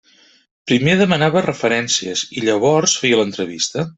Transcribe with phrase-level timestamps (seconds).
[0.71, 3.89] Primer demanava referències i llavors feia l'entrevista.